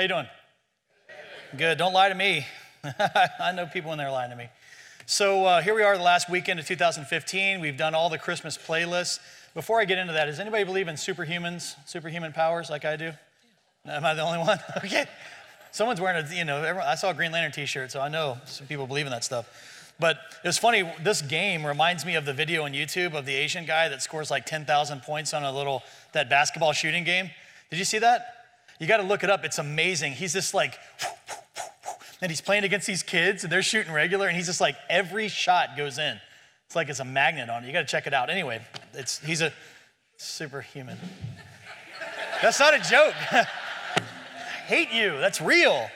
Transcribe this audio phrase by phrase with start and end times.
[0.00, 0.28] How you doing?
[1.58, 1.76] Good.
[1.76, 2.46] Don't lie to me.
[3.38, 4.48] I know people when they're lying to me.
[5.04, 7.60] So uh, here we are, the last weekend of 2015.
[7.60, 9.18] We've done all the Christmas playlists.
[9.52, 13.12] Before I get into that, does anybody believe in superhumans, superhuman powers like I do?
[13.84, 14.58] Am I the only one?
[14.78, 15.04] okay.
[15.70, 18.38] Someone's wearing a, you know, everyone, I saw a Green Lantern t-shirt, so I know
[18.46, 19.92] some people believe in that stuff.
[20.00, 23.34] But it was funny, this game reminds me of the video on YouTube of the
[23.34, 25.82] Asian guy that scores like 10,000 points on a little,
[26.12, 27.28] that basketball shooting game.
[27.68, 28.39] Did you see that?
[28.80, 29.44] You got to look it up.
[29.44, 30.14] It's amazing.
[30.14, 30.78] He's just like,
[32.22, 35.28] and he's playing against these kids and they're shooting regular and he's just like every
[35.28, 36.18] shot goes in.
[36.66, 37.66] It's like it's a magnet on it.
[37.66, 38.30] You got to check it out.
[38.30, 38.60] Anyway
[38.94, 39.52] it's he's a
[40.16, 40.96] superhuman.
[42.42, 43.14] That's not a joke.
[44.66, 45.18] Hate you.
[45.18, 45.88] That's real.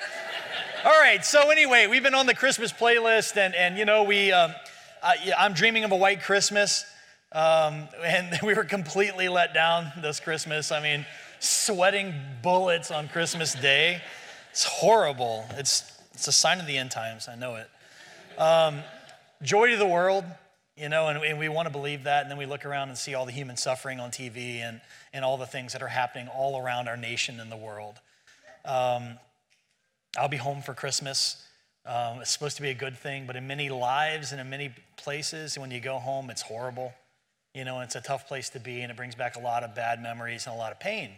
[0.85, 4.31] All right so anyway we've been on the christmas playlist and and you know we
[4.33, 4.55] um,
[5.03, 6.85] I, i'm dreaming of a white christmas.
[7.33, 10.71] Um, and we were completely let down this christmas.
[10.71, 11.07] I mean
[11.45, 14.01] sweating bullets on christmas day
[14.51, 17.29] it's horrible it's it's a sign of the end times.
[17.29, 18.41] I know it.
[18.41, 18.83] Um,
[19.43, 20.25] joy to the world,
[20.77, 22.23] you know, and, and we want to believe that.
[22.23, 24.81] And then we look around and see all the human suffering on TV and,
[25.13, 27.97] and all the things that are happening all around our nation and the world.
[28.65, 29.19] Um,
[30.17, 31.45] I'll be home for Christmas.
[31.85, 34.73] Um, it's supposed to be a good thing, but in many lives and in many
[34.97, 36.95] places, when you go home, it's horrible.
[37.55, 39.75] You know, it's a tough place to be, and it brings back a lot of
[39.75, 41.11] bad memories and a lot of pain.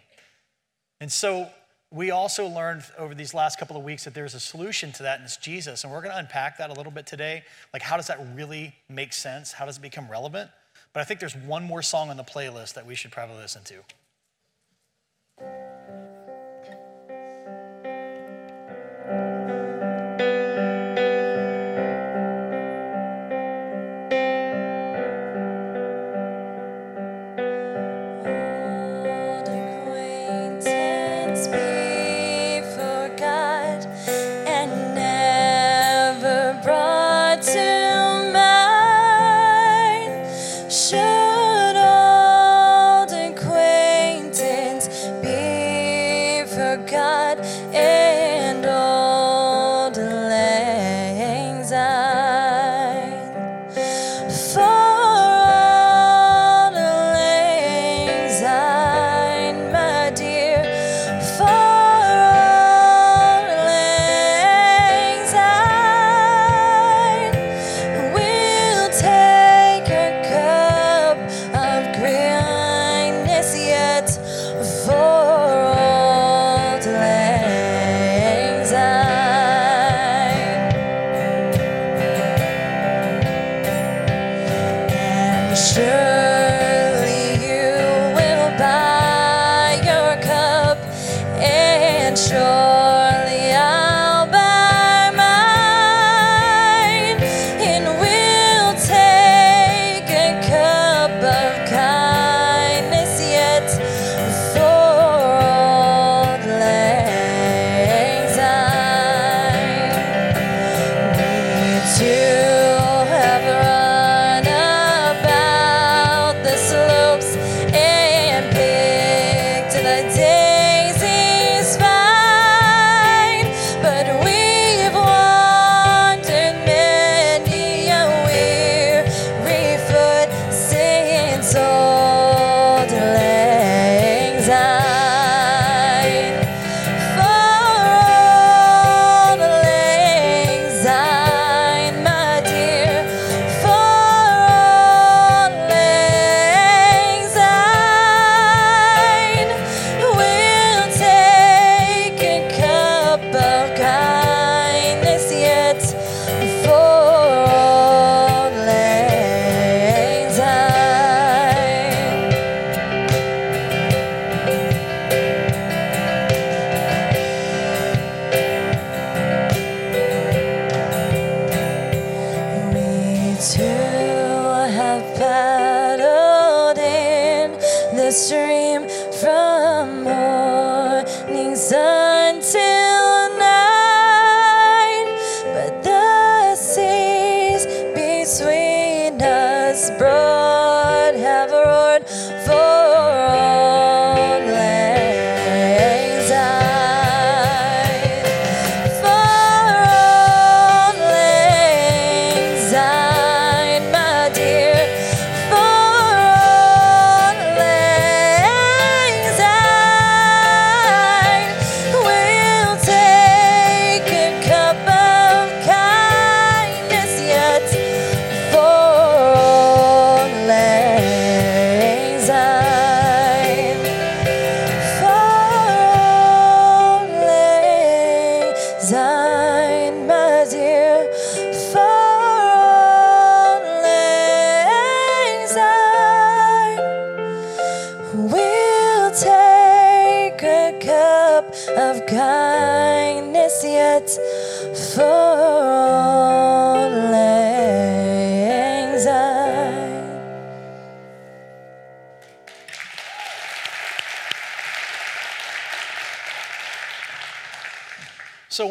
[1.01, 1.51] And so
[1.91, 5.19] we also learned over these last couple of weeks that there's a solution to that,
[5.19, 5.85] and it's Jesus.
[5.85, 7.45] And we're going to unpack that a little bit today.
[7.73, 9.53] Like, how does that really make sense?
[9.53, 10.51] How does it become relevant?
[10.93, 13.63] But I think there's one more song on the playlist that we should probably listen
[13.65, 15.66] to.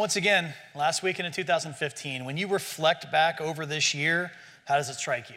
[0.05, 4.31] Once again, last weekend in 2015, when you reflect back over this year,
[4.65, 5.35] how does it strike you?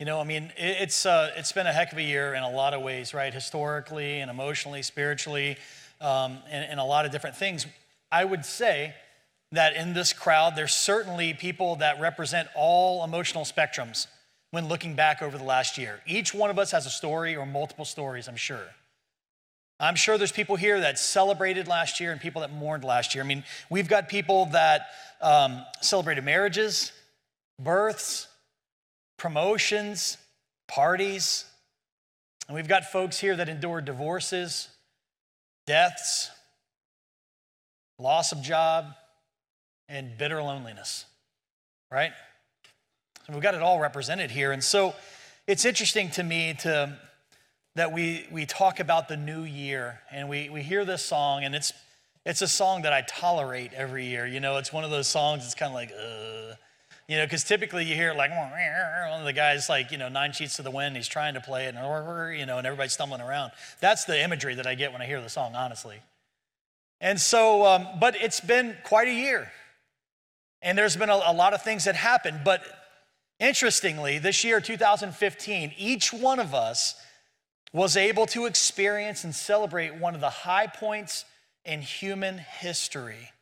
[0.00, 2.50] You know, I mean, it's, uh, it's been a heck of a year in a
[2.50, 3.34] lot of ways, right?
[3.34, 5.58] Historically and emotionally, spiritually,
[6.00, 7.66] um, and, and a lot of different things.
[8.10, 8.94] I would say
[9.52, 14.06] that in this crowd, there's certainly people that represent all emotional spectrums
[14.50, 16.00] when looking back over the last year.
[16.06, 18.68] Each one of us has a story or multiple stories, I'm sure.
[19.78, 23.22] I'm sure there's people here that celebrated last year and people that mourned last year.
[23.22, 24.86] I mean, we've got people that
[25.20, 26.92] um, celebrated marriages,
[27.60, 28.26] births,
[29.18, 30.16] promotions,
[30.66, 31.44] parties.
[32.48, 34.68] And we've got folks here that endured divorces,
[35.66, 36.30] deaths,
[37.98, 38.86] loss of job,
[39.88, 41.04] and bitter loneliness,
[41.90, 42.12] right?
[43.26, 44.52] So we've got it all represented here.
[44.52, 44.94] And so
[45.46, 46.96] it's interesting to me to
[47.76, 51.54] that we, we talk about the new year and we, we hear this song and
[51.54, 51.74] it's,
[52.24, 54.26] it's a song that I tolerate every year.
[54.26, 56.56] You know, it's one of those songs that's kind of like, uh,
[57.06, 60.32] you know, because typically you hear like one of the guys like, you know, nine
[60.32, 63.20] sheets to the wind, he's trying to play it, and, you know, and everybody's stumbling
[63.20, 63.52] around.
[63.80, 66.00] That's the imagery that I get when I hear the song, honestly.
[67.00, 69.52] And so, um, but it's been quite a year.
[70.62, 72.40] And there's been a, a lot of things that happened.
[72.42, 72.62] But
[73.38, 76.96] interestingly, this year, 2015, each one of us
[77.72, 81.24] was able to experience and celebrate one of the high points
[81.64, 83.32] in human history.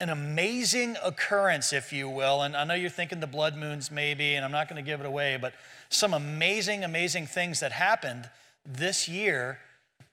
[0.00, 2.42] An amazing occurrence, if you will.
[2.42, 5.00] And I know you're thinking the blood moons, maybe, and I'm not going to give
[5.00, 5.52] it away, but
[5.90, 8.28] some amazing, amazing things that happened
[8.64, 9.58] this year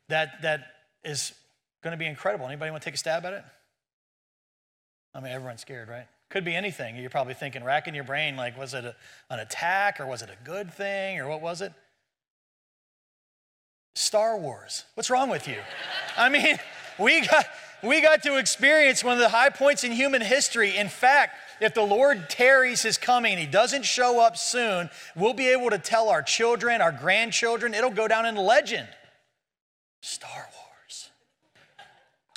[0.10, 0.68] that, that
[1.04, 1.34] is
[1.84, 2.46] going to be incredible.
[2.46, 3.44] Anybody want to take a stab at it?
[5.14, 6.06] I mean, everyone's scared, right?
[6.30, 6.96] Could be anything.
[6.96, 8.96] You're probably thinking, racking your brain, like, was it a,
[9.30, 11.74] an attack or was it a good thing or what was it?
[14.00, 14.86] Star Wars.
[14.94, 15.58] What's wrong with you?
[16.16, 16.58] I mean,
[17.00, 17.46] we got,
[17.84, 20.78] we got to experience one of the high points in human history.
[20.78, 25.34] In fact, if the Lord tarries his coming and he doesn't show up soon, we'll
[25.34, 28.88] be able to tell our children, our grandchildren, it'll go down in legend.
[30.00, 31.10] Star Wars.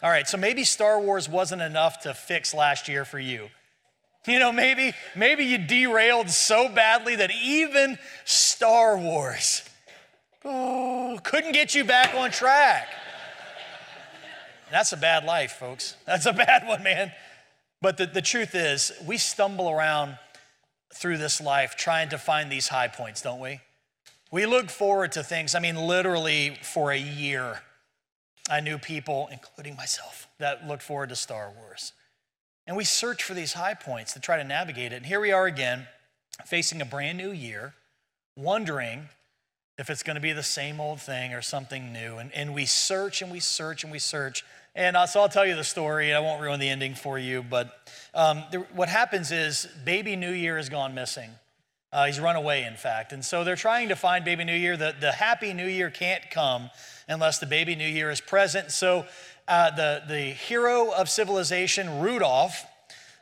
[0.03, 3.51] All right, so maybe Star Wars wasn't enough to fix last year for you.
[4.27, 9.63] You know, maybe maybe you derailed so badly that even Star Wars
[10.45, 12.89] oh, couldn't get you back on track.
[14.71, 15.97] That's a bad life, folks.
[16.07, 17.13] That's a bad one, man.
[17.83, 20.17] But the, the truth is, we stumble around
[20.95, 23.61] through this life trying to find these high points, don't we?
[24.31, 25.55] We look forward to things.
[25.55, 27.61] I mean, literally for a year,
[28.49, 31.93] I knew people, including myself, that looked forward to Star Wars.
[32.67, 34.97] And we search for these high points to try to navigate it.
[34.97, 35.87] And here we are again,
[36.47, 37.75] facing a brand new year,
[38.37, 39.09] wondering
[39.79, 42.19] if it's going to be the same old thing or something new.
[42.19, 44.45] And, and we search and we search and we search.
[44.75, 46.11] And uh, so I'll tell you the story.
[46.11, 47.43] And I won't ruin the ending for you.
[47.43, 51.31] But um, what happens is Baby New Year has gone missing.
[51.93, 53.13] Uh, he's run away, in fact.
[53.13, 54.77] And so they're trying to find Baby New Year.
[54.77, 56.71] The, the Happy New Year can't come
[57.07, 58.71] unless the Baby New Year is present.
[58.71, 59.05] So
[59.47, 62.65] uh, the, the hero of civilization, Rudolph,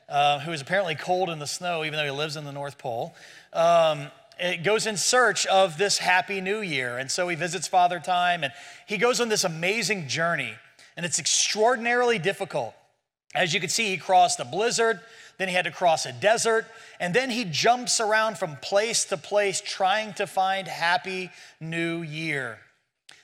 [0.09, 2.79] uh, who is apparently cold in the snow, even though he lives in the North
[2.79, 3.15] Pole,
[3.53, 4.09] um,
[4.63, 6.99] goes in search of this happy new year.
[6.99, 8.53] And so he visits Father Time and
[8.87, 10.55] he goes on this amazing journey.
[10.97, 12.75] And it's extraordinarily difficult.
[13.35, 15.01] As you can see, he crossed a blizzard,
[15.39, 16.67] then he had to cross a desert,
[16.99, 21.31] and then he jumps around from place to place trying to find happy
[21.61, 22.59] new year.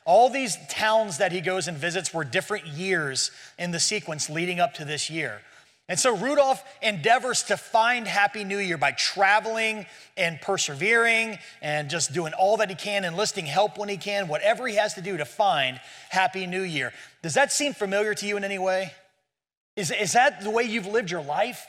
[0.04, 4.61] All these towns that he goes and visits were different years in the sequence leading
[4.61, 5.40] up to this year.
[5.88, 12.12] And so Rudolph endeavors to find Happy New Year by traveling and persevering and just
[12.12, 15.16] doing all that he can, enlisting help when he can, whatever he has to do
[15.16, 16.93] to find Happy New Year.
[17.23, 18.93] Does that seem familiar to you in any way?
[19.76, 21.66] Is, is that the way you've lived your life?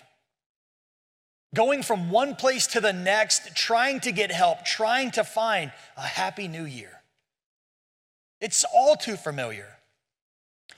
[1.54, 6.02] Going from one place to the next, trying to get help, trying to find a
[6.02, 7.02] Happy New Year.
[8.42, 9.77] It's all too familiar.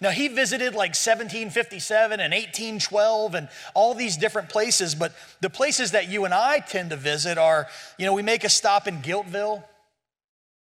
[0.01, 5.91] Now, he visited like 1757 and 1812 and all these different places, but the places
[5.91, 9.01] that you and I tend to visit are, you know, we make a stop in
[9.01, 9.62] Guiltville.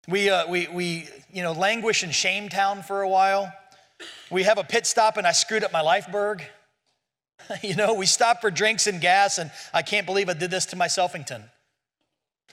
[0.08, 3.52] We, uh, we, we you know, languish in Shametown for a while.
[4.28, 6.42] We have a pit stop and I screwed up my Lifeburg.
[7.62, 10.66] you know, we stop for drinks and gas and I can't believe I did this
[10.66, 11.44] to my Selfington.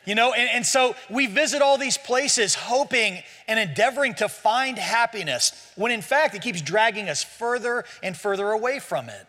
[0.06, 4.78] You know, and, and so we visit all these places hoping and endeavoring to find
[4.78, 9.28] happiness, when in fact it keeps dragging us further and further away from it.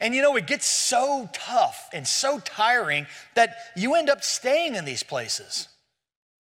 [0.00, 4.74] And you know, it gets so tough and so tiring that you end up staying
[4.74, 5.68] in these places.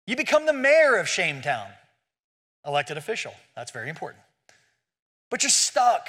[0.07, 1.69] You become the mayor of Shametown,
[2.67, 3.35] elected official.
[3.57, 4.23] That's very important.
[5.31, 6.09] But you're stuck.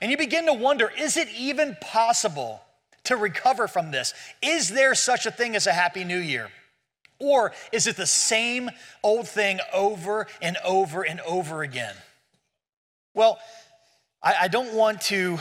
[0.00, 2.62] And you begin to wonder is it even possible
[3.04, 4.14] to recover from this?
[4.42, 6.48] Is there such a thing as a happy new year?
[7.18, 8.70] Or is it the same
[9.02, 11.94] old thing over and over and over again?
[13.14, 13.38] Well,
[14.22, 15.38] I, I don't want to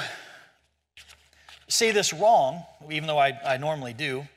[1.68, 4.28] say this wrong, even though I, I normally do.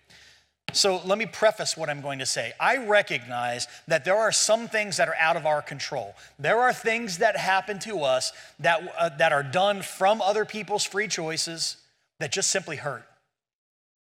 [0.73, 2.53] So let me preface what I'm going to say.
[2.59, 6.17] I recognize that there are some things that are out of our control.
[6.39, 10.85] There are things that happen to us that, uh, that are done from other people's
[10.85, 11.77] free choices
[12.19, 13.05] that just simply hurt.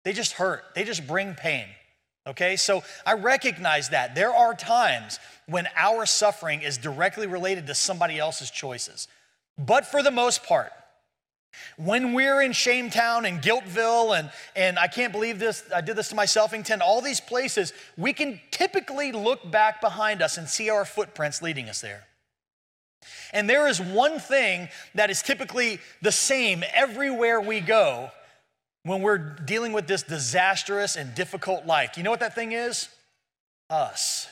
[0.04, 1.66] They just hurt, they just bring pain.
[2.26, 4.14] Okay, so I recognize that.
[4.14, 9.08] There are times when our suffering is directly related to somebody else's choices.
[9.58, 10.72] But for the most part,
[11.76, 16.08] when we're in Shametown and Guiltville, and, and I can't believe this, I did this
[16.10, 20.70] to myself, in all these places, we can typically look back behind us and see
[20.70, 22.04] our footprints leading us there.
[23.32, 28.10] And there is one thing that is typically the same everywhere we go
[28.84, 31.96] when we're dealing with this disastrous and difficult life.
[31.96, 32.88] You know what that thing is?
[33.70, 34.28] Us.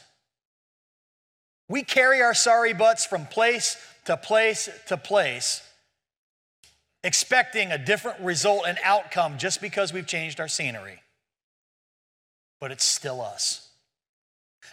[1.68, 3.76] We carry our sorry butts from place
[4.06, 5.62] to place to place
[7.02, 11.02] expecting a different result and outcome just because we've changed our scenery.
[12.60, 13.69] But it's still us.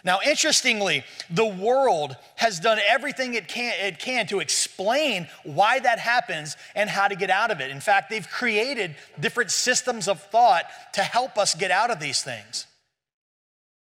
[0.04, 5.98] Now, interestingly, the world has done everything it can, it can to explain why that
[5.98, 7.70] happens and how to get out of it.
[7.70, 10.64] In fact, they've created different systems of thought
[10.94, 12.66] to help us get out of these things.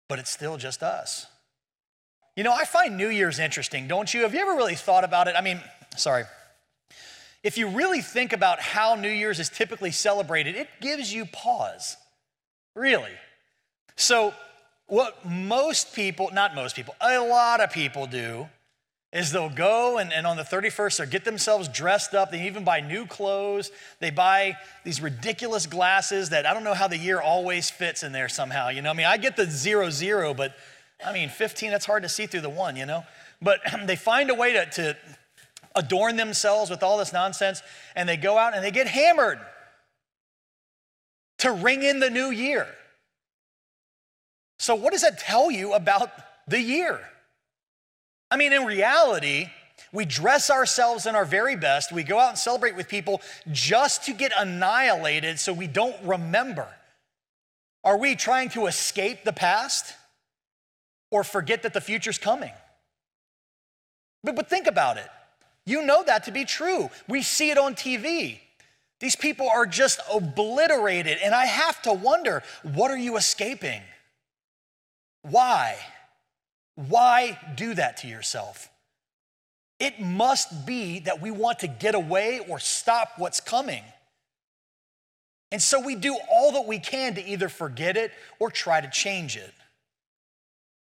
[0.08, 1.28] But it's still just us.
[2.36, 4.22] You know, I find New Year's interesting, don't you?
[4.22, 5.36] Have you ever really thought about it?
[5.38, 5.62] I mean,
[5.96, 6.24] sorry.
[7.44, 11.98] If you really think about how New Year's is typically celebrated, it gives you pause.
[12.76, 13.12] Really.
[13.96, 14.34] So,
[14.90, 18.48] what most people, not most people, a lot of people do
[19.12, 22.32] is they'll go and, and on the 31st they'll get themselves dressed up.
[22.32, 23.72] They even buy new clothes.
[24.00, 28.12] They buy these ridiculous glasses that I don't know how the year always fits in
[28.12, 28.70] there somehow.
[28.70, 30.54] You know, I mean, I get the zero zero, but
[31.04, 33.04] I mean, 15, that's hard to see through the one, you know?
[33.42, 34.98] But they find a way to, to
[35.76, 37.62] adorn themselves with all this nonsense,
[37.96, 39.40] and they go out and they get hammered
[41.40, 42.68] to ring in the new year.
[44.60, 46.12] So, what does that tell you about
[46.48, 47.00] the year?
[48.30, 49.48] I mean, in reality,
[49.92, 51.92] we dress ourselves in our very best.
[51.92, 56.68] We go out and celebrate with people just to get annihilated so we don't remember.
[57.84, 59.96] Are we trying to escape the past
[61.10, 62.52] or forget that the future's coming?
[64.24, 65.08] But, but think about it.
[65.66, 66.90] You know that to be true.
[67.08, 68.40] We see it on TV.
[69.00, 71.18] These people are just obliterated.
[71.24, 73.82] And I have to wonder what are you escaping?
[75.22, 75.78] Why?
[76.76, 78.70] Why do that to yourself?
[79.80, 83.84] It must be that we want to get away or stop what's coming.
[85.52, 88.90] And so we do all that we can to either forget it or try to
[88.90, 89.54] change it.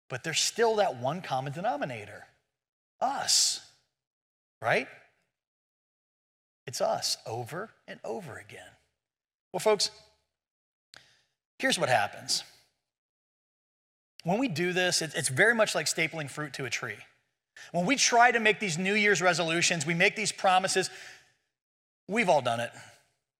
[0.09, 2.25] But there's still that one common denominator
[3.01, 3.61] us
[4.65, 4.89] right?
[6.67, 8.71] It's us over and over again.
[9.53, 9.91] Well, folks,
[11.59, 12.43] here's what happens.
[14.25, 16.97] When we do this, it's very much like stapling fruit to a tree.
[17.73, 20.91] When we try to make these New Year's resolutions, we make these promises,
[22.09, 22.71] we've all done it.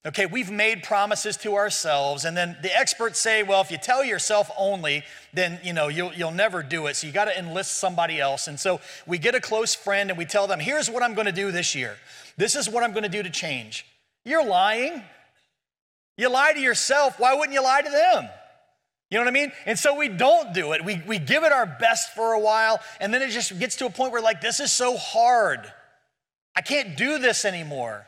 [0.07, 4.05] Okay, we've made promises to ourselves, and then the experts say, well, if you tell
[4.05, 6.97] yourself only, then you know you'll, you'll never do it.
[6.97, 8.47] So you got to enlist somebody else.
[8.47, 11.27] And so we get a close friend and we tell them, here's what I'm going
[11.27, 11.97] to do this year.
[12.37, 13.87] This is what I'm going to do to change.
[14.27, 15.03] You're lying.
[16.19, 17.19] You lie to yourself.
[17.19, 18.29] Why wouldn't you lie to them?
[19.11, 19.53] You know what I mean?
[19.67, 20.85] And so we don't do it.
[20.85, 23.87] We, we give it our best for a while, and then it just gets to
[23.87, 25.61] a point where, like, this is so hard.
[26.57, 28.07] I can't do this anymore.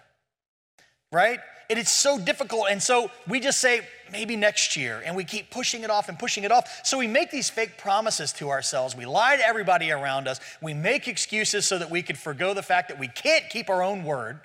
[1.12, 1.38] Right?
[1.68, 2.66] it is so difficult.
[2.70, 3.80] And so we just say,
[4.12, 5.02] maybe next year.
[5.04, 6.80] And we keep pushing it off and pushing it off.
[6.84, 8.94] So we make these fake promises to ourselves.
[8.94, 10.40] We lie to everybody around us.
[10.62, 13.82] We make excuses so that we could forego the fact that we can't keep our
[13.82, 14.40] own word.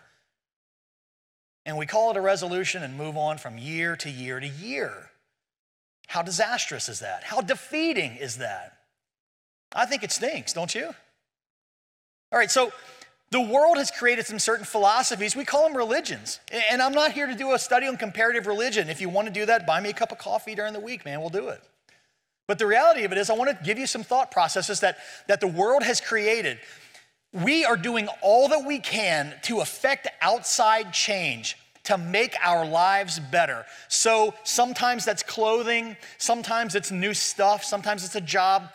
[1.66, 5.11] And we call it a resolution and move on from year to year to year.
[6.12, 7.24] How disastrous is that?
[7.24, 8.74] How defeating is that?
[9.74, 10.88] I think it stinks, don't you?
[12.34, 12.74] All right, so
[13.32, 15.38] The world has created some certain philosophies.
[15.38, 16.42] We call them religions.
[16.70, 18.90] And I'm not here to do a study on comparative religion.
[18.90, 21.06] If you want to do that, buy me a cup of coffee during the week,
[21.06, 21.22] man.
[21.22, 21.64] We'll do it.
[22.46, 24.98] But the reality of it is, I want to give you some thought processes that,
[25.30, 26.60] that the world has created.
[27.32, 33.20] We are doing all that we can to affect outside change to make our lives
[33.20, 33.66] better.
[33.88, 38.70] So sometimes that's clothing, sometimes it's new stuff, sometimes it's a job,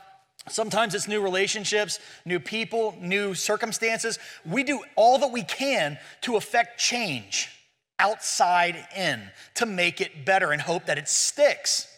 [0.49, 4.19] sometimes it's new relationships, new people, new circumstances.
[4.45, 7.51] We do all that we can to affect change
[7.99, 9.23] outside in
[9.55, 11.89] to make it better and hope that it sticks.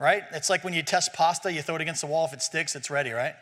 [0.00, 0.24] Right?
[0.32, 2.24] It's like when you test pasta, you throw it against the wall.
[2.24, 3.34] If it sticks, it's ready, right?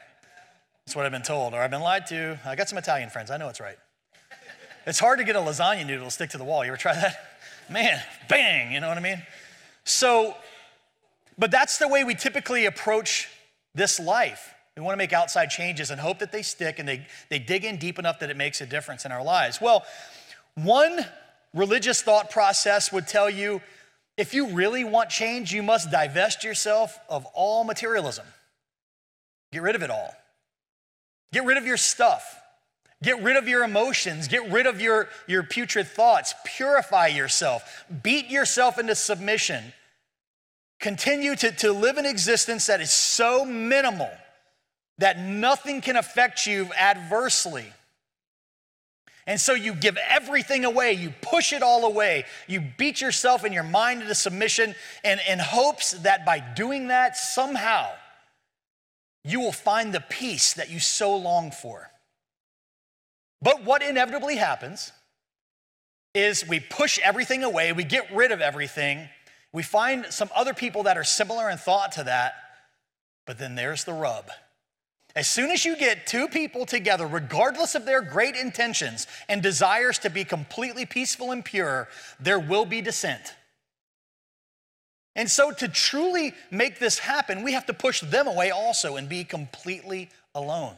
[0.84, 2.38] That's what I've been told, or I've been lied to.
[2.44, 3.30] I got some Italian friends.
[3.30, 3.78] I know it's right.
[4.90, 6.64] It's hard to get a lasagna noodle to stick to the wall.
[6.64, 7.14] You ever try that?
[7.70, 9.22] Man, bang, you know what I mean?
[9.84, 10.34] So,
[11.38, 13.28] but that's the way we typically approach
[13.72, 14.52] this life.
[14.76, 17.64] We want to make outside changes and hope that they stick and they, they dig
[17.64, 19.60] in deep enough that it makes a difference in our lives.
[19.60, 19.84] Well,
[20.56, 21.06] one
[21.54, 23.62] religious thought process would tell you
[24.16, 28.26] if you really want change, you must divest yourself of all materialism.
[29.52, 30.12] Get rid of it all.
[31.32, 32.39] Get rid of your stuff.
[33.02, 34.28] Get rid of your emotions.
[34.28, 36.34] Get rid of your, your putrid thoughts.
[36.44, 37.84] Purify yourself.
[38.02, 39.72] Beat yourself into submission.
[40.80, 44.10] Continue to, to live an existence that is so minimal
[44.98, 47.66] that nothing can affect you adversely.
[49.26, 53.54] And so you give everything away, you push it all away, you beat yourself and
[53.54, 57.90] your mind into submission, and in hopes that by doing that, somehow
[59.24, 61.89] you will find the peace that you so long for.
[63.42, 64.92] But what inevitably happens
[66.14, 69.08] is we push everything away, we get rid of everything,
[69.52, 72.34] we find some other people that are similar in thought to that,
[73.26, 74.30] but then there's the rub.
[75.16, 79.98] As soon as you get two people together, regardless of their great intentions and desires
[80.00, 81.88] to be completely peaceful and pure,
[82.20, 83.34] there will be dissent.
[85.16, 89.08] And so, to truly make this happen, we have to push them away also and
[89.08, 90.76] be completely alone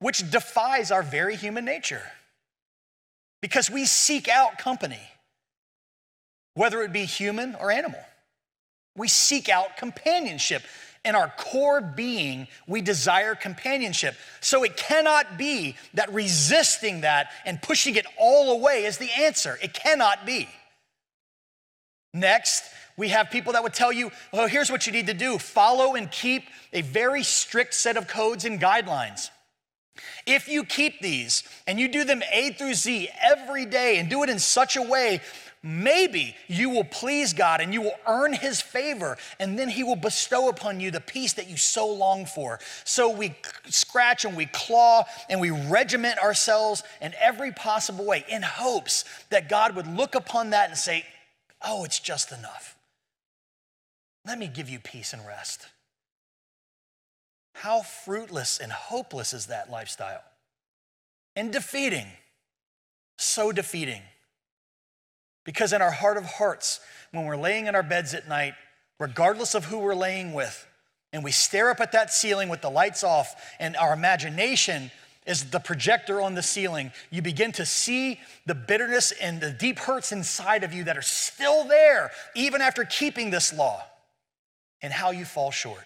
[0.00, 2.02] which defies our very human nature
[3.40, 5.00] because we seek out company,
[6.54, 8.00] whether it be human or animal.
[8.96, 10.62] We seek out companionship.
[11.04, 14.16] In our core being, we desire companionship.
[14.40, 19.58] So it cannot be that resisting that and pushing it all away is the answer.
[19.62, 20.48] It cannot be.
[22.12, 22.64] Next,
[22.96, 25.94] we have people that would tell you, well, here's what you need to do follow
[25.94, 29.30] and keep a very strict set of codes and guidelines.
[30.26, 34.22] If you keep these and you do them A through Z every day and do
[34.22, 35.20] it in such a way,
[35.62, 39.96] maybe you will please God and you will earn His favor, and then He will
[39.96, 42.58] bestow upon you the peace that you so long for.
[42.84, 43.34] So we
[43.66, 49.48] scratch and we claw and we regiment ourselves in every possible way in hopes that
[49.48, 51.04] God would look upon that and say,
[51.60, 52.76] Oh, it's just enough.
[54.24, 55.66] Let me give you peace and rest.
[57.58, 60.22] How fruitless and hopeless is that lifestyle?
[61.34, 62.06] And defeating,
[63.16, 64.02] so defeating.
[65.44, 66.78] Because in our heart of hearts,
[67.10, 68.54] when we're laying in our beds at night,
[69.00, 70.68] regardless of who we're laying with,
[71.12, 74.92] and we stare up at that ceiling with the lights off, and our imagination
[75.26, 79.80] is the projector on the ceiling, you begin to see the bitterness and the deep
[79.80, 83.82] hurts inside of you that are still there, even after keeping this law,
[84.80, 85.82] and how you fall short.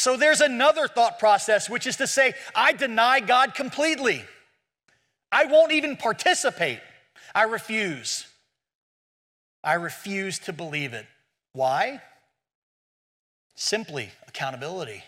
[0.00, 4.24] So there's another thought process, which is to say, I deny God completely.
[5.30, 6.80] I won't even participate.
[7.34, 8.26] I refuse.
[9.62, 11.04] I refuse to believe it.
[11.52, 12.00] Why?
[13.56, 15.04] Simply accountability.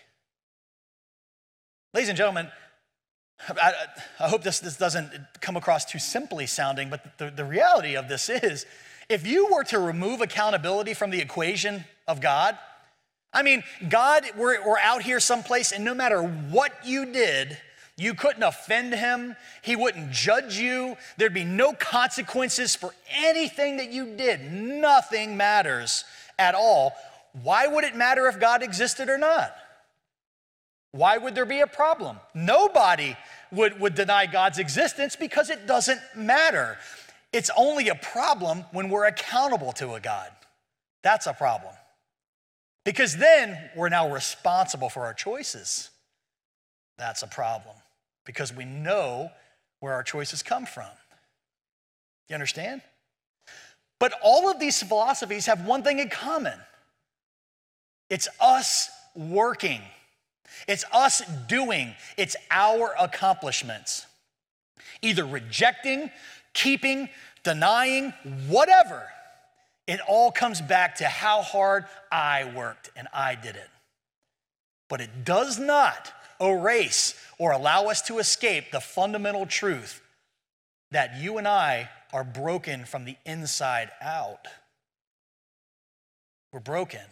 [1.95, 2.51] Ladies and gentlemen,
[3.49, 3.73] I,
[4.21, 8.09] I hope this, this doesn't come across too simply sounding, but the, the reality of
[8.09, 8.67] this is
[9.09, 12.59] if you were to remove accountability from the equation of God,
[13.33, 17.57] I mean, God, we're, we're out here someplace, and no matter what you did,
[17.97, 19.37] you couldn't offend him.
[19.63, 20.97] He wouldn't judge you.
[21.17, 24.53] There'd be no consequences for anything that you did.
[24.53, 26.05] Nothing matters
[26.39, 26.93] at all.
[27.43, 29.55] Why would it matter if God existed or not?
[30.93, 32.19] Why would there be a problem?
[32.35, 33.17] Nobody
[33.51, 36.77] would, would deny God's existence because it doesn't matter.
[37.33, 40.31] It's only a problem when we're accountable to a God.
[41.03, 41.73] That's a problem.
[42.85, 45.91] Because then we're now responsible for our choices.
[46.99, 47.77] That's a problem
[48.25, 49.31] because we know
[49.81, 50.91] where our choices come from.
[52.29, 52.83] You understand?
[53.99, 56.59] But all of these philosophies have one thing in common
[58.11, 59.81] it's us working.
[60.69, 64.07] It's us doing, it's our accomplishments.
[65.01, 66.11] Either rejecting,
[66.53, 67.09] keeping,
[67.43, 68.13] denying,
[68.49, 69.09] whatever.
[69.93, 73.69] It all comes back to how hard I worked and I did it.
[74.89, 80.01] But it does not erase or allow us to escape the fundamental truth
[80.93, 84.49] that you and I are broken from the inside out.
[86.55, 87.03] We're broken.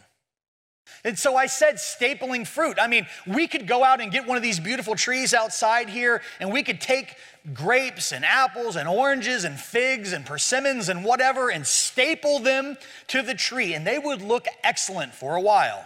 [1.03, 2.77] And so I said stapling fruit.
[2.79, 6.21] I mean, we could go out and get one of these beautiful trees outside here,
[6.39, 7.15] and we could take
[7.53, 12.77] grapes and apples and oranges and figs and persimmons and whatever and staple them
[13.07, 15.85] to the tree, and they would look excellent for a while.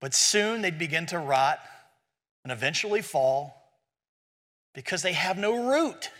[0.00, 1.58] But soon they'd begin to rot
[2.44, 3.54] and eventually fall
[4.74, 6.10] because they have no root.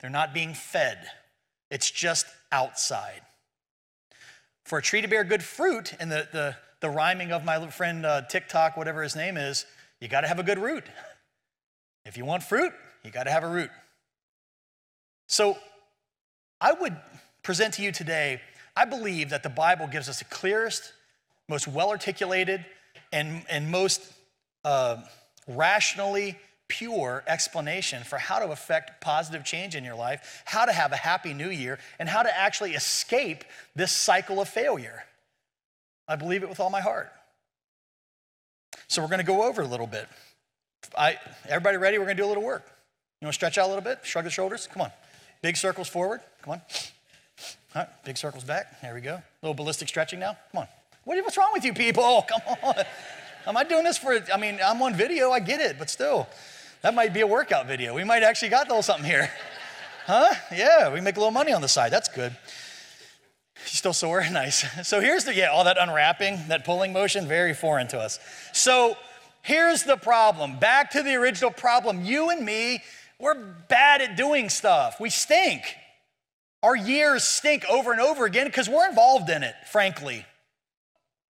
[0.00, 0.98] They're not being fed,
[1.70, 3.20] it's just outside.
[4.72, 8.06] For a tree to bear good fruit, and the, the, the rhyming of my friend
[8.06, 9.66] uh, TikTok, whatever his name is,
[10.00, 10.84] you got to have a good root.
[12.06, 12.72] If you want fruit,
[13.04, 13.68] you got to have a root.
[15.28, 15.58] So
[16.58, 16.96] I would
[17.42, 18.40] present to you today,
[18.74, 20.94] I believe that the Bible gives us the clearest,
[21.50, 22.64] most well articulated,
[23.12, 24.00] and, and most
[24.64, 25.02] uh,
[25.46, 26.38] rationally
[26.72, 30.96] pure explanation for how to affect positive change in your life, how to have a
[30.96, 33.44] happy new year, and how to actually escape
[33.76, 35.04] this cycle of failure.
[36.08, 37.12] I believe it with all my heart.
[38.88, 40.08] So we're going to go over a little bit.
[40.96, 41.98] I, everybody ready?
[41.98, 42.64] We're going to do a little work.
[43.20, 43.98] You want to stretch out a little bit?
[44.02, 44.66] Shrug the shoulders?
[44.72, 44.90] Come on.
[45.42, 46.22] Big circles forward.
[46.40, 46.62] Come on.
[47.74, 48.80] All right, big circles back.
[48.80, 49.16] There we go.
[49.16, 50.38] A little ballistic stretching now.
[50.52, 50.68] Come on.
[51.04, 52.24] What, what's wrong with you people?
[52.28, 52.74] Come on.
[53.46, 56.28] Am I doing this for, I mean, I'm on video, I get it, but still.
[56.82, 57.94] That might be a workout video.
[57.94, 59.30] We might actually got a little something here.
[60.06, 60.34] Huh?
[60.52, 61.92] Yeah, we make a little money on the side.
[61.92, 62.36] That's good.
[63.64, 64.24] She's still sore?
[64.30, 64.64] Nice.
[64.84, 68.18] So here's the, yeah, all that unwrapping, that pulling motion, very foreign to us.
[68.52, 68.96] So
[69.42, 70.58] here's the problem.
[70.58, 72.04] Back to the original problem.
[72.04, 72.82] You and me,
[73.20, 73.34] we're
[73.68, 74.98] bad at doing stuff.
[74.98, 75.62] We stink.
[76.64, 80.26] Our years stink over and over again because we're involved in it, frankly.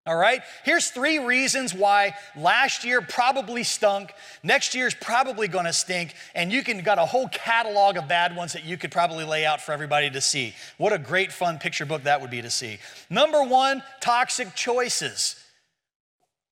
[0.07, 0.41] All right?
[0.63, 4.13] Here's three reasons why last year probably stunk,
[4.43, 8.53] next year's probably gonna stink, and you can got a whole catalog of bad ones
[8.53, 10.53] that you could probably lay out for everybody to see.
[10.77, 12.77] What a great fun picture book that would be to see.
[13.09, 15.37] Number one, toxic choices.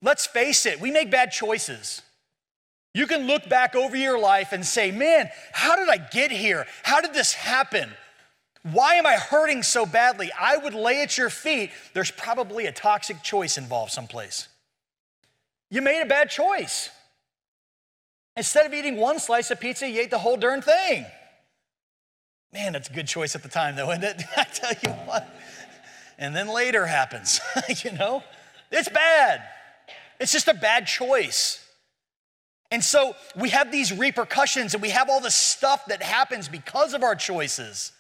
[0.02, 2.02] Let's face it, we make bad choices.
[2.96, 6.66] You can look back over your life and say, man, how did I get here?
[6.82, 7.90] How did this happen?
[8.64, 10.32] Why am I hurting so badly?
[10.40, 11.72] I would lay at your feet.
[11.94, 14.48] There's probably a toxic choice involved someplace.
[15.70, 16.90] You made a bad choice.
[18.38, 21.06] Instead of eating one slice of pizza, you ate the whole darn thing.
[22.54, 24.24] Man, that's a good choice at the time, though, isn't it?
[24.38, 25.28] I tell you what.
[26.18, 27.42] And then later happens,
[27.84, 28.24] you know?
[28.72, 29.44] It's bad.
[30.20, 31.60] It's just a bad choice.
[32.72, 36.94] And so we have these repercussions and we have all this stuff that happens because
[36.94, 37.92] of our choices.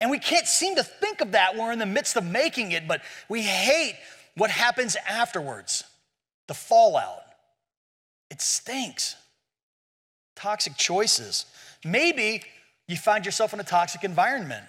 [0.00, 2.86] And we can't seem to think of that we're in the midst of making it,
[2.86, 3.96] but we hate
[4.36, 5.84] what happens afterwards
[6.46, 7.22] the fallout.
[8.30, 9.16] It stinks.
[10.34, 11.46] Toxic choices.
[11.84, 12.42] Maybe
[12.86, 14.64] you find yourself in a toxic environment.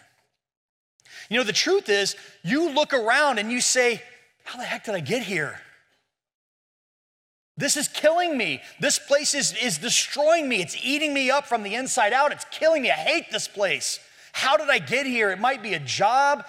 [1.30, 4.02] You know, the truth is, you look around and you say,
[4.44, 5.60] How the heck did I get here?
[7.56, 8.62] This is killing me.
[8.80, 10.62] This place is, is destroying me.
[10.62, 12.32] It's eating me up from the inside out.
[12.32, 12.90] It's killing me.
[12.90, 14.00] I hate this place.
[14.32, 15.32] How did I get here?
[15.32, 16.46] It might be a job,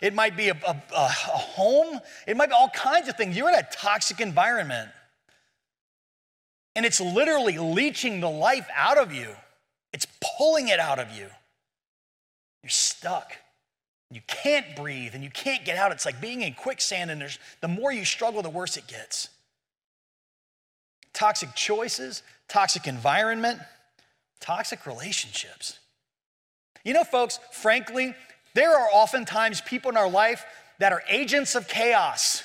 [0.00, 3.36] it might be a, a, a home, it might be all kinds of things.
[3.36, 4.90] You're in a toxic environment.
[6.76, 9.28] And it's literally leaching the life out of you.
[9.92, 10.06] It's
[10.38, 11.28] pulling it out of you.
[12.62, 13.32] You're stuck.
[14.10, 15.92] You can't breathe and you can't get out.
[15.92, 19.28] It's like being in quicksand, and there's, the more you struggle, the worse it gets.
[21.12, 23.60] Toxic choices, toxic environment,
[24.40, 25.78] toxic relationships.
[26.84, 28.14] You know, folks, frankly,
[28.54, 30.44] there are oftentimes people in our life
[30.78, 32.42] that are agents of chaos.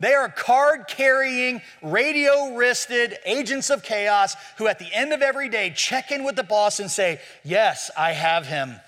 [0.00, 5.48] They are card carrying, radio wristed agents of chaos who, at the end of every
[5.48, 8.80] day, check in with the boss and say, Yes, I have him.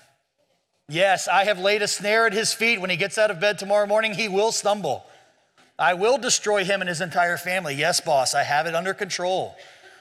[0.89, 2.81] Yes, I have laid a snare at his feet.
[2.81, 5.05] When he gets out of bed tomorrow morning, he will stumble.
[5.79, 7.75] I will destroy him and his entire family.
[7.75, 9.55] Yes, boss, I have it under control.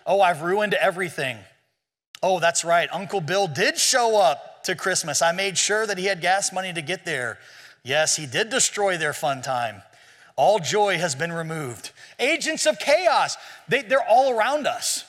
[0.06, 1.38] Oh, I've ruined everything.
[2.22, 2.88] Oh, that's right.
[2.92, 5.20] Uncle Bill did show up to Christmas.
[5.20, 7.38] I made sure that he had gas money to get there.
[7.83, 9.83] Yes, he did destroy their fun time.
[10.37, 11.92] All joy has been removed.
[12.18, 13.37] Agents of chaos,
[13.68, 15.05] they, they're all around us.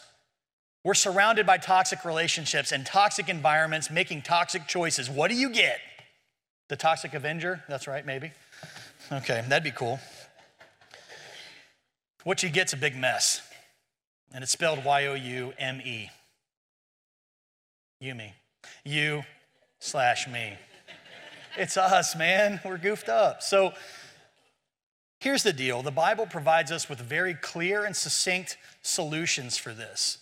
[0.84, 5.10] We're surrounded by toxic relationships and toxic environments, making toxic choices.
[5.10, 5.80] What do you get?
[6.68, 7.64] The toxic avenger?
[7.68, 8.32] That's right, maybe.
[9.12, 10.00] Okay, that'd be cool.
[12.24, 13.42] what you get's a big mess.
[14.34, 16.10] And it's spelled Y O U M E.
[18.06, 18.34] You, me.
[18.84, 19.24] You
[19.80, 20.54] slash me.
[21.58, 22.60] It's us, man.
[22.64, 23.42] We're goofed up.
[23.42, 23.74] So
[25.20, 30.20] here's the deal the Bible provides us with very clear and succinct solutions for this.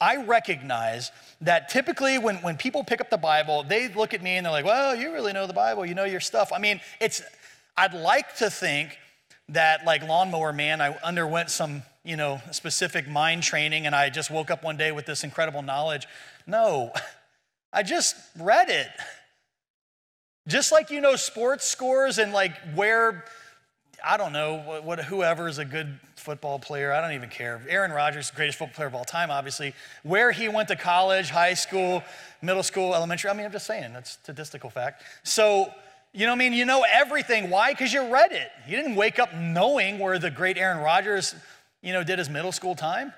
[0.00, 4.38] I recognize that typically when, when people pick up the Bible, they look at me
[4.38, 6.50] and they're like, well, you really know the Bible, you know your stuff.
[6.50, 7.20] I mean, it's,
[7.76, 8.96] I'd like to think
[9.50, 14.30] that, like Lawnmower Man, I underwent some, you know, specific mind training and I just
[14.30, 16.06] woke up one day with this incredible knowledge.
[16.46, 16.92] No,
[17.72, 18.88] I just read it.
[20.48, 23.24] Just like you know sports scores and like where
[24.04, 26.92] I don't know what, what whoever is a good football player.
[26.92, 27.62] I don't even care.
[27.68, 29.74] Aaron Rodgers, greatest football player of all time, obviously.
[30.02, 32.02] Where he went to college, high school,
[32.42, 33.30] middle school, elementary.
[33.30, 35.04] I mean, I'm just saying that's statistical fact.
[35.22, 35.72] So
[36.14, 36.52] you know I mean?
[36.52, 37.48] You know everything.
[37.48, 37.72] Why?
[37.72, 38.50] Because you read it.
[38.68, 41.34] You didn't wake up knowing where the great Aaron Rodgers,
[41.80, 43.14] you know, did his middle school time.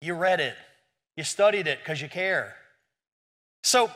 [0.00, 0.56] You read it.
[1.20, 2.56] You studied it because you care.
[3.62, 3.90] So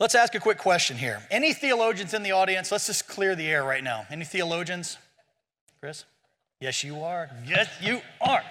[0.00, 1.20] let's ask a quick question here.
[1.30, 2.72] Any theologians in the audience?
[2.72, 4.06] Let's just clear the air right now.
[4.08, 4.96] Any theologians?
[5.80, 6.06] Chris?
[6.62, 7.28] Yes, you are.
[7.46, 8.42] Yes, you are.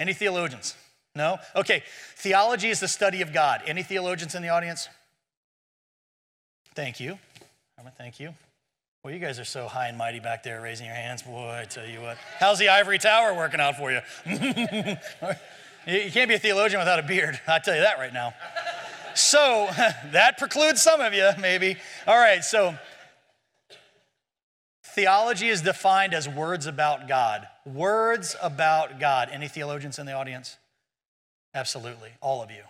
[0.00, 0.74] Any theologians?
[1.14, 1.38] No?
[1.54, 1.84] Okay.
[2.16, 3.62] Theology is the study of God.
[3.68, 4.88] Any theologians in the audience?
[6.74, 7.20] Thank you.
[7.96, 8.34] Thank you.
[9.04, 11.22] Well, you guys are so high and mighty back there raising your hands.
[11.22, 12.18] Boy, I tell you what.
[12.40, 14.00] How's the ivory tower working out for you?
[15.86, 17.40] you can't be a theologian without a beard.
[17.46, 18.34] I'll tell you that right now.
[19.14, 19.68] So
[20.12, 21.76] that precludes some of you, maybe.
[22.06, 22.74] All right, so
[24.94, 27.46] theology is defined as words about God.
[27.64, 29.28] Words about God.
[29.32, 30.56] Any theologians in the audience?
[31.54, 32.62] Absolutely, all of you.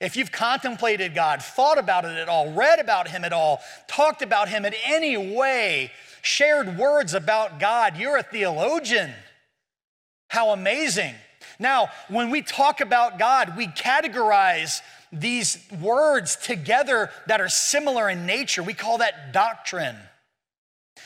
[0.00, 4.22] If you've contemplated God, thought about it at all, read about Him at all, talked
[4.22, 5.90] about Him in any way,
[6.22, 9.12] shared words about God, you're a theologian.
[10.28, 11.14] How amazing.
[11.58, 14.80] Now, when we talk about God, we categorize
[15.12, 18.62] these words together that are similar in nature.
[18.62, 19.96] We call that doctrine.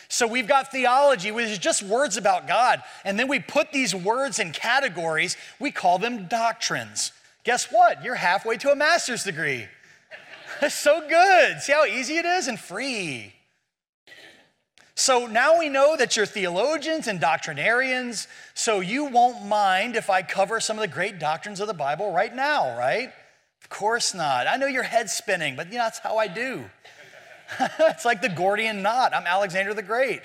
[0.08, 2.82] So we've got theology, which is just words about God.
[3.04, 7.12] And then we put these words in categories, we call them doctrines.
[7.44, 8.04] Guess what?
[8.04, 9.66] You're halfway to a master's degree.
[10.60, 11.60] That's so good.
[11.60, 13.32] See how easy it is and free.
[14.94, 20.22] So now we know that you're theologians and doctrinarians, so you won't mind if I
[20.22, 23.10] cover some of the great doctrines of the Bible right now, right?
[23.62, 24.46] Of course not.
[24.46, 26.64] I know your head's spinning, but you know, that's how I do.
[27.80, 29.14] it's like the Gordian knot.
[29.14, 30.22] I'm Alexander the Great.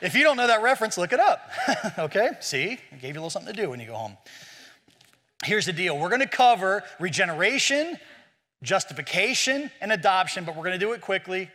[0.00, 1.50] If you don't know that reference, look it up.
[1.98, 2.30] okay?
[2.40, 2.78] See?
[2.92, 4.16] I gave you a little something to do when you go home
[5.44, 7.98] here's the deal we're going to cover regeneration,
[8.62, 11.50] justification, and adoption, but we're going to do it quickly.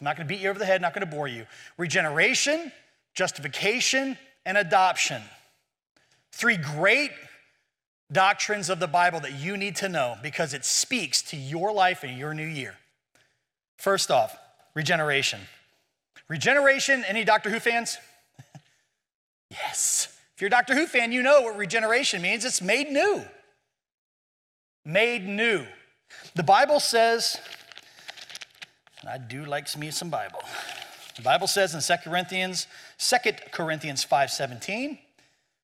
[0.00, 1.46] I'm not going to beat you over the head, not going to bore you.
[1.76, 2.72] Regeneration,
[3.14, 5.22] justification, and adoption.
[6.32, 7.10] Three great
[8.10, 12.04] doctrines of the Bible that you need to know because it speaks to your life
[12.04, 12.74] and your new year.
[13.76, 14.36] First off,
[14.74, 15.40] regeneration.
[16.28, 17.98] Regeneration, any Doctor Who fans?
[19.50, 23.22] yes If you're a Doctor Who fan, you know what regeneration means it's made new.
[24.84, 25.66] Made new.
[26.34, 27.38] The Bible says,
[29.06, 30.40] I do like me some Bible.
[31.16, 32.66] The Bible says in 2 Corinthians,
[32.98, 33.16] 2
[33.50, 34.98] Corinthians 5:17,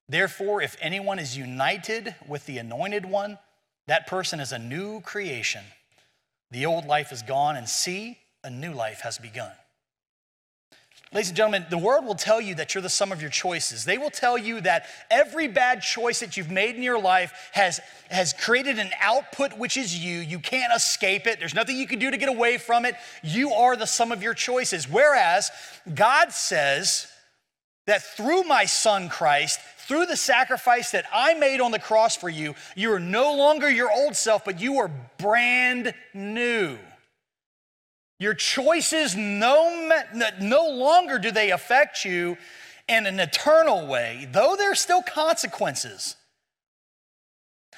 [0.09, 3.39] therefore, if anyone is united with the anointed one,
[3.87, 5.65] that person is a new creation.
[6.51, 9.53] The old life is gone, and see, a new life has begun.
[11.11, 13.87] Ladies and gentlemen, the world will tell you that you're the sum of your choices.
[13.87, 17.81] They will tell you that every bad choice that you've made in your life has,
[18.11, 20.19] has created an output which is you.
[20.19, 21.39] You can't escape it.
[21.39, 22.95] There's nothing you can do to get away from it.
[23.23, 24.87] You are the sum of your choices.
[24.87, 25.51] Whereas
[25.95, 27.07] God says
[27.87, 32.29] that through my son Christ, through the sacrifice that I made on the cross for
[32.29, 36.77] you, you are no longer your old self, but you are brand new.
[38.19, 39.91] Your choices no,
[40.41, 42.37] no longer do they affect you
[42.89, 46.17] in an eternal way, though there's still consequences.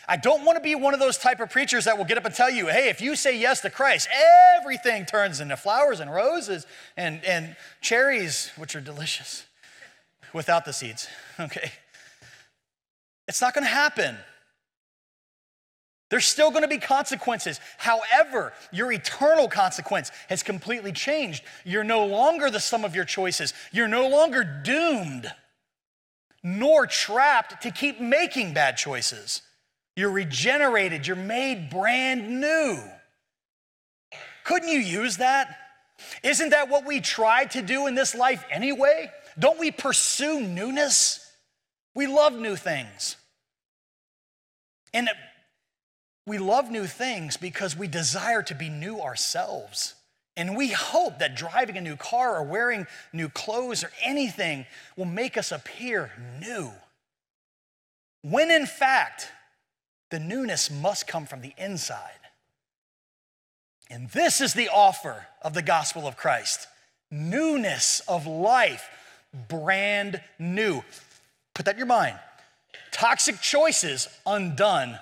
[0.09, 2.25] I don't want to be one of those type of preachers that will get up
[2.25, 4.09] and tell you, hey, if you say yes to Christ,
[4.57, 9.45] everything turns into flowers and roses and, and cherries, which are delicious,
[10.33, 11.09] without the seeds.
[11.39, 11.73] Okay.
[13.29, 14.17] It's not going to happen.
[16.11, 17.61] There's still going to be consequences.
[17.79, 21.45] However, your eternal consequence has completely changed.
[21.65, 23.55] You're no longer the sum of your choices.
[23.73, 25.33] You're no longer doomed
[26.43, 29.43] nor trapped to keep making bad choices.
[29.97, 32.79] You're regenerated, you're made brand new.
[34.45, 35.57] Couldn't you use that?
[36.23, 39.11] Isn't that what we try to do in this life anyway?
[39.39, 41.31] Don't we pursue newness?
[41.95, 43.17] We love new things.
[44.95, 45.11] And
[46.31, 49.95] we love new things because we desire to be new ourselves.
[50.37, 54.65] And we hope that driving a new car or wearing new clothes or anything
[54.97, 56.71] will make us appear new.
[58.23, 59.27] When in fact,
[60.11, 62.21] the newness must come from the inside.
[63.91, 66.69] And this is the offer of the gospel of Christ
[67.11, 68.89] newness of life,
[69.49, 70.85] brand new.
[71.55, 72.21] Put that in your mind.
[72.93, 74.97] Toxic choices undone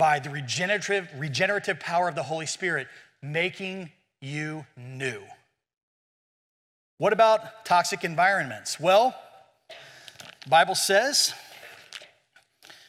[0.00, 2.88] by the regenerative, regenerative power of the Holy Spirit,
[3.22, 3.90] making
[4.22, 5.20] you new.
[6.96, 8.80] What about toxic environments?
[8.80, 9.14] Well,
[10.48, 11.34] Bible says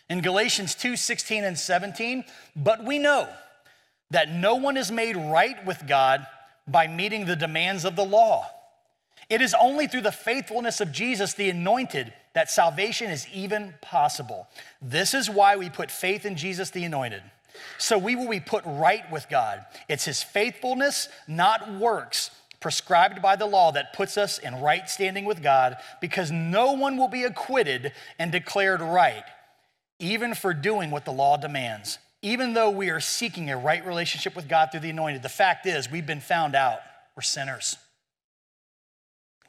[0.10, 2.24] in Galatians 2 16 and 17,
[2.56, 3.28] but we know
[4.12, 6.26] that no one is made right with God
[6.65, 8.50] by meeting the demands of the law.
[9.32, 14.50] It is only through the faithfulness of Jesus, the anointed, that salvation is even possible.
[14.82, 17.24] This is why we put faith in Jesus, the anointed.
[17.78, 19.65] So we will be put right with God.
[19.88, 25.24] It's his faithfulness, not works, prescribed by the law that puts us in right standing
[25.24, 29.24] with God, because no one will be acquitted and declared right,
[29.98, 32.00] even for doing what the law demands.
[32.22, 35.65] Even though we are seeking a right relationship with God through the anointed, the fact
[35.65, 36.80] is we've been found out.
[37.15, 37.78] We're sinners.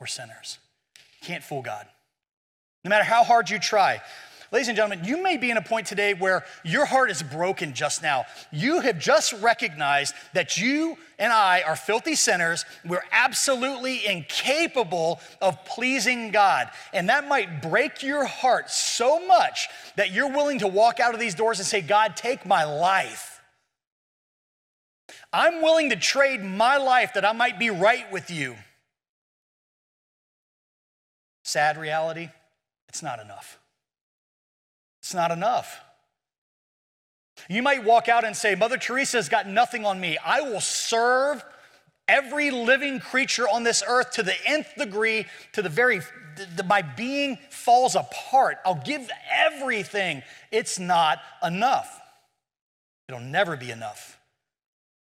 [0.02, 0.58] We're sinners.
[1.20, 1.86] Can't fool God.
[2.84, 4.02] No matter how hard you try.
[4.50, 7.72] Ladies and gentlemen, you may be in a point today where your heart is broken
[7.72, 8.24] just now.
[8.50, 12.64] You have just recognized that you and I are filthy sinners.
[12.84, 16.68] We're absolutely incapable of pleasing God.
[16.92, 21.20] And that might break your heart so much that you're willing to walk out of
[21.20, 23.40] these doors and say, God, take my life.
[25.32, 28.56] I'm willing to trade my life that I might be right with you.
[31.42, 32.28] Sad reality,
[32.88, 33.58] it's not enough.
[35.00, 35.80] It's not enough.
[37.48, 40.16] You might walk out and say, Mother Teresa's got nothing on me.
[40.24, 41.44] I will serve
[42.06, 46.00] every living creature on this earth to the nth degree, to the very,
[46.56, 48.58] the, my being falls apart.
[48.64, 50.22] I'll give everything.
[50.52, 52.00] It's not enough.
[53.08, 54.18] It'll never be enough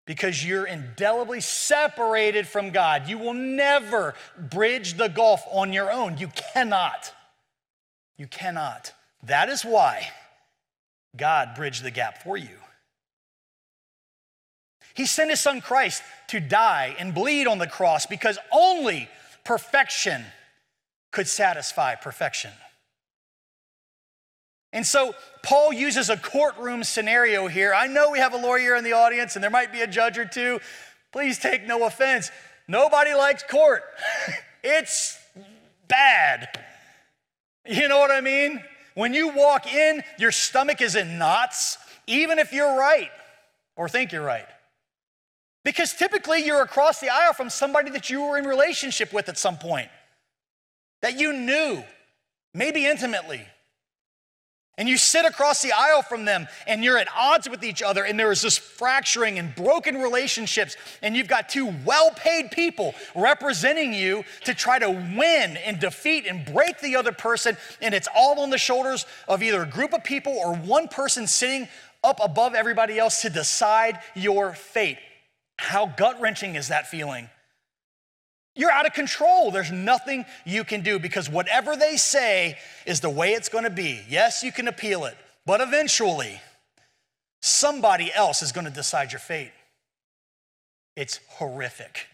[0.07, 3.09] because you're indelibly separated from God.
[3.09, 6.16] You will never bridge the gulf on your own.
[6.16, 7.12] You cannot.
[8.16, 8.92] You cannot.
[9.25, 10.09] That is why
[11.16, 12.57] God bridged the gap for you.
[14.95, 19.11] He sent his son Christ to die and bleed on the cross because only
[19.45, 20.25] perfection
[21.11, 22.53] could satisfy perfection.
[24.72, 27.72] And so Paul uses a courtroom scenario here.
[27.72, 30.18] I know we have a lawyer in the audience and there might be a judge
[30.18, 30.61] or two.
[31.12, 32.31] Please take no offense.
[32.68, 33.83] Nobody likes court,
[34.64, 35.18] it's
[35.88, 36.48] bad.
[37.64, 38.62] You know what I mean?
[38.94, 43.11] When you walk in, your stomach is in knots, even if you're right
[43.76, 44.46] or think you're right.
[45.64, 49.37] Because typically you're across the aisle from somebody that you were in relationship with at
[49.37, 49.88] some point,
[51.02, 51.83] that you knew,
[52.54, 53.44] maybe intimately.
[54.79, 58.04] And you sit across the aisle from them and you're at odds with each other,
[58.04, 62.94] and there is this fracturing and broken relationships, and you've got two well paid people
[63.14, 68.08] representing you to try to win and defeat and break the other person, and it's
[68.14, 71.68] all on the shoulders of either a group of people or one person sitting
[72.04, 74.98] up above everybody else to decide your fate.
[75.58, 77.31] How gut wrenching is that feeling?
[78.57, 79.50] You're out of control.
[79.50, 83.71] There's nothing you can do because whatever they say is the way it's going to
[83.71, 84.00] be.
[84.09, 86.40] Yes, you can appeal it, but eventually,
[87.42, 89.52] somebody else is going to decide your fate.
[90.96, 92.07] It's horrific.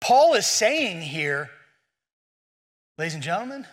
[0.00, 1.50] Paul is saying here,
[2.98, 3.66] ladies and gentlemen,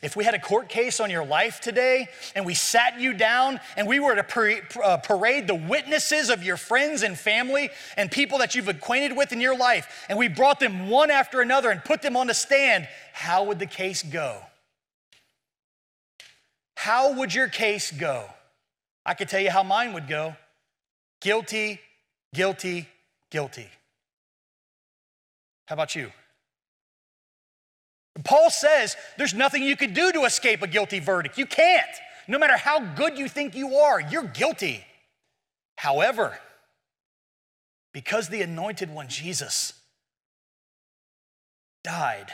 [0.00, 3.58] if we had a court case on your life today and we sat you down
[3.76, 8.38] and we were to uh, parade the witnesses of your friends and family and people
[8.38, 11.84] that you've acquainted with in your life and we brought them one after another and
[11.84, 14.40] put them on the stand, how would the case go?
[16.76, 18.26] How would your case go?
[19.04, 20.36] I could tell you how mine would go
[21.20, 21.80] guilty,
[22.32, 22.88] guilty,
[23.30, 23.68] guilty.
[25.66, 26.12] How about you?
[28.24, 31.38] Paul says there's nothing you could do to escape a guilty verdict.
[31.38, 31.86] You can't.
[32.26, 34.84] No matter how good you think you are, you're guilty.
[35.76, 36.38] However,
[37.92, 39.72] because the anointed one, Jesus,
[41.84, 42.32] died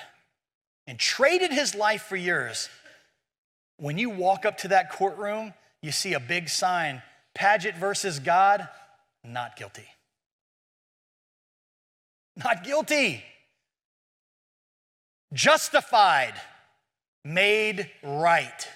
[0.86, 2.68] and traded his life for yours,
[3.76, 7.02] when you walk up to that courtroom, you see a big sign
[7.34, 8.68] Paget versus God,
[9.24, 9.86] not guilty.
[12.36, 13.24] Not guilty
[15.34, 16.34] justified,
[17.24, 18.68] made right.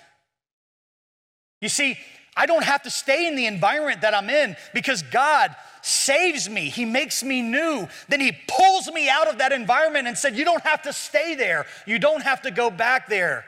[1.61, 1.99] You see,
[2.37, 6.69] I don't have to stay in the environment that I'm in because God saves me.
[6.69, 7.89] He makes me new.
[8.09, 11.35] Then He pulls me out of that environment and said, You don't have to stay
[11.35, 11.67] there.
[11.87, 13.45] You don't have to go back there.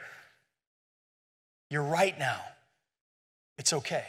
[1.71, 2.41] You're right now.
[3.59, 4.07] It's okay.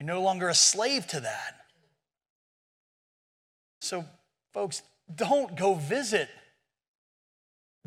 [0.00, 1.54] You're no longer a slave to that.
[3.82, 4.06] So,
[4.54, 4.82] folks,
[5.14, 6.28] don't go visit.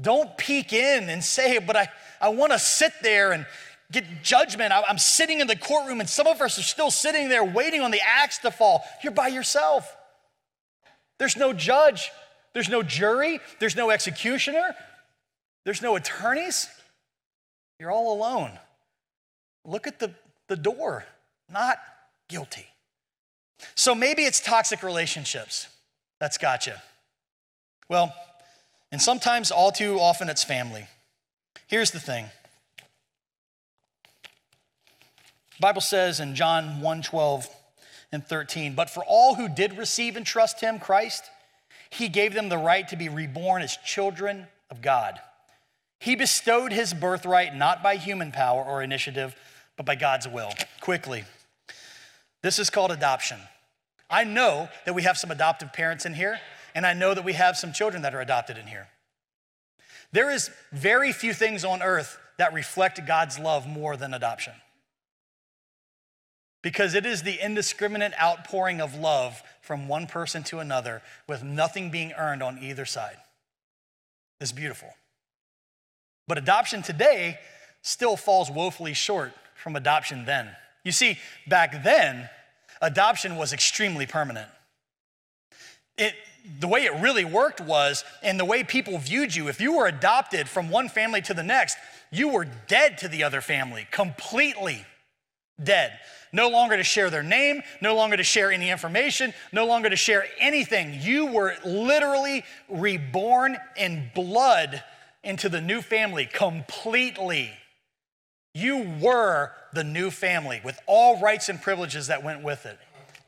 [0.01, 1.89] Don't peek in and say, but I,
[2.19, 3.45] I want to sit there and
[3.91, 4.71] get judgment.
[4.71, 7.81] I, I'm sitting in the courtroom, and some of us are still sitting there waiting
[7.81, 8.83] on the axe to fall.
[9.03, 9.95] You're by yourself.
[11.19, 12.09] There's no judge,
[12.53, 14.75] there's no jury, there's no executioner,
[15.65, 16.67] there's no attorneys.
[17.79, 18.51] You're all alone.
[19.65, 20.13] Look at the,
[20.47, 21.05] the door,
[21.51, 21.77] not
[22.27, 22.65] guilty.
[23.75, 25.67] So maybe it's toxic relationships
[26.19, 26.73] that's got you.
[27.89, 28.13] Well,
[28.91, 30.87] and sometimes, all too often, it's family.
[31.67, 32.25] Here's the thing.
[35.57, 37.47] The Bible says in John 1 12
[38.11, 41.23] and 13, but for all who did receive and trust him, Christ,
[41.89, 45.19] he gave them the right to be reborn as children of God.
[45.99, 49.35] He bestowed his birthright not by human power or initiative,
[49.77, 50.51] but by God's will.
[50.81, 51.23] Quickly,
[52.41, 53.37] this is called adoption.
[54.09, 56.39] I know that we have some adoptive parents in here,
[56.73, 58.87] and I know that we have some children that are adopted in here.
[60.11, 64.53] There is very few things on earth that reflect God's love more than adoption.
[66.61, 71.89] Because it is the indiscriminate outpouring of love from one person to another with nothing
[71.89, 73.17] being earned on either side.
[74.39, 74.89] It's beautiful.
[76.27, 77.39] But adoption today
[77.81, 80.49] still falls woefully short from adoption then.
[80.83, 81.17] You see,
[81.47, 82.29] back then,
[82.81, 84.49] adoption was extremely permanent.
[85.97, 86.15] It,
[86.59, 89.87] the way it really worked was, and the way people viewed you, if you were
[89.87, 91.77] adopted from one family to the next,
[92.11, 94.85] you were dead to the other family, completely
[95.63, 95.99] dead.
[96.33, 99.95] No longer to share their name, no longer to share any information, no longer to
[99.95, 100.97] share anything.
[101.01, 104.83] You were literally reborn in blood
[105.23, 107.51] into the new family completely.
[108.53, 112.77] You were the new family with all rights and privileges that went with it.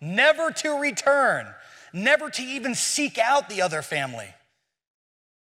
[0.01, 1.47] Never to return,
[1.93, 4.27] never to even seek out the other family.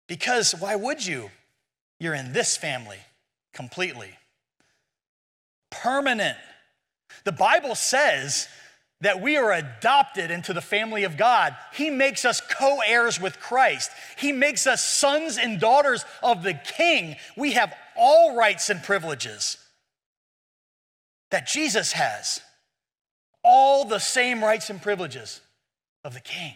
[0.08, 1.30] Because why would you?
[2.00, 2.98] You're in this family
[3.54, 4.10] completely.
[5.70, 6.36] Permanent.
[7.24, 8.48] The Bible says
[9.02, 11.56] that we are adopted into the family of God.
[11.72, 13.90] He makes us co heirs with Christ.
[14.18, 17.16] He makes us sons and daughters of the King.
[17.36, 19.56] We have all rights and privileges
[21.30, 22.40] that Jesus has.
[23.42, 25.40] All the same rights and privileges
[26.04, 26.54] of the King.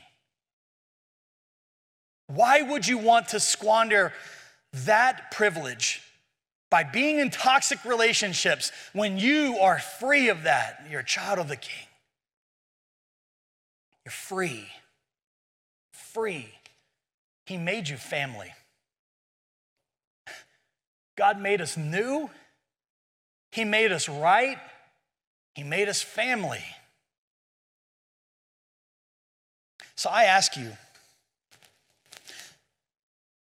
[2.26, 4.12] Why would you want to squander
[4.72, 6.02] that privilege
[6.70, 10.86] by being in toxic relationships when you are free of that?
[10.90, 11.86] You're a child of the King.
[14.04, 14.66] You're free.
[15.92, 16.48] Free.
[17.46, 18.52] He made you family.
[21.16, 22.30] God made us new.
[23.52, 24.58] He made us right.
[25.54, 26.64] He made us family.
[29.96, 30.72] So I ask you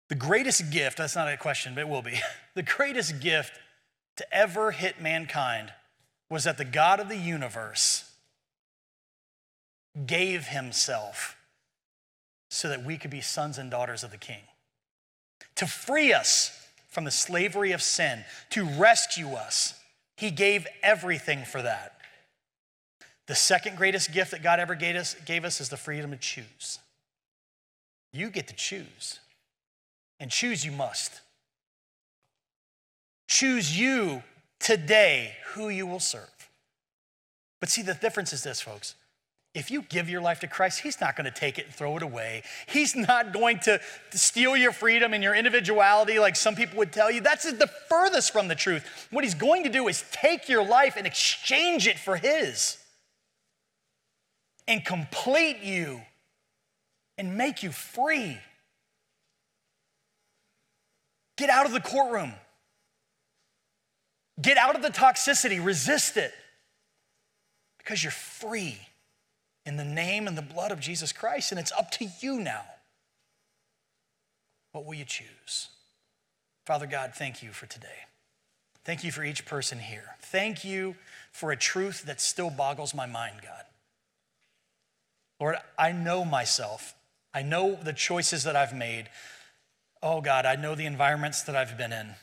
[0.07, 2.19] the greatest gift, that's not a question, but it will be.
[2.55, 3.51] The greatest gift
[4.15, 5.73] to ever hit mankind
[6.29, 8.09] was that the God of the universe
[10.05, 11.35] gave himself
[12.49, 14.43] so that we could be sons and daughters of the King.
[15.55, 19.77] To free us from the slavery of sin, to rescue us,
[20.15, 21.94] he gave everything for that.
[23.27, 26.17] The second greatest gift that God ever gave us, gave us is the freedom to
[26.17, 26.79] choose.
[28.13, 29.19] You get to choose,
[30.19, 31.21] and choose you must.
[33.27, 34.23] Choose you
[34.59, 36.29] today who you will serve.
[37.59, 38.95] But see, the difference is this, folks.
[39.55, 41.97] If you give your life to Christ, He's not going to take it and throw
[41.97, 42.43] it away.
[42.67, 43.79] He's not going to
[44.11, 47.21] steal your freedom and your individuality like some people would tell you.
[47.21, 49.07] That's the furthest from the truth.
[49.11, 52.77] What He's going to do is take your life and exchange it for His
[54.67, 56.01] and complete you
[57.17, 58.37] and make you free.
[61.37, 62.33] Get out of the courtroom.
[64.41, 66.33] Get out of the toxicity, resist it
[67.77, 68.79] because you're free
[69.65, 72.63] in the name and the blood of Jesus Christ, and it's up to you now.
[74.71, 75.69] What will you choose?
[76.65, 78.05] Father God, thank you for today.
[78.83, 80.15] Thank you for each person here.
[80.19, 80.95] Thank you
[81.31, 83.63] for a truth that still boggles my mind, God.
[85.39, 86.95] Lord, I know myself.
[87.33, 89.09] I know the choices that I've made.
[90.01, 92.15] Oh, God, I know the environments that I've been in.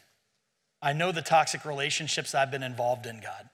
[0.81, 3.49] I know the toxic relationships I've been involved in, God.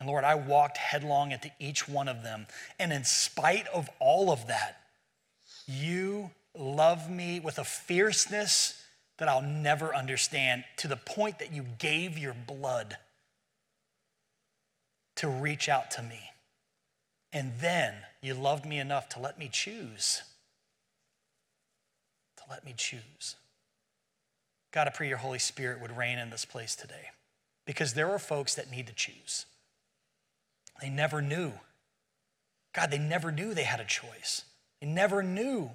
[0.00, 2.46] And Lord, I walked headlong into each one of them.
[2.78, 4.80] And in spite of all of that,
[5.66, 8.82] you love me with a fierceness
[9.18, 12.96] that I'll never understand to the point that you gave your blood
[15.16, 16.20] to reach out to me.
[17.32, 20.22] And then you loved me enough to let me choose.
[22.38, 23.36] To let me choose.
[24.72, 27.10] God, I pray your Holy Spirit would reign in this place today
[27.66, 29.46] because there are folks that need to choose.
[30.80, 31.52] They never knew.
[32.74, 34.44] God, they never knew they had a choice.
[34.80, 35.70] They never knew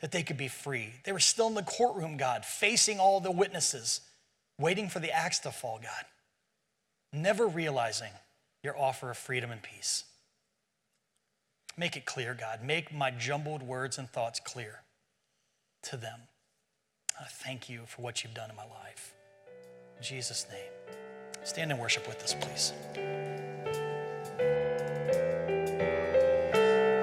[0.00, 0.94] that they could be free.
[1.04, 4.00] They were still in the courtroom, God, facing all the witnesses,
[4.58, 6.04] waiting for the axe to fall, God,
[7.12, 8.12] never realizing
[8.62, 10.04] your offer of freedom and peace.
[11.78, 12.64] Make it clear, God.
[12.64, 14.82] Make my jumbled words and thoughts clear
[15.84, 16.22] to them.
[17.20, 19.14] I thank you for what you've done in my life.
[19.96, 20.72] In Jesus' name.
[21.44, 22.72] Stand and worship with us, please.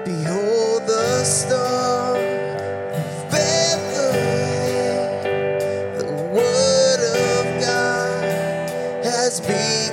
[0.04, 2.14] Behold the star
[3.30, 4.36] Bethlehem,
[5.98, 6.04] the
[6.34, 9.85] word of God has become